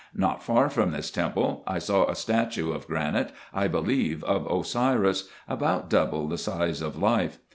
[0.15, 5.29] Not far from this temple, I saw a statue of granite, I believe of Osiris,
[5.47, 7.37] about double the size of life.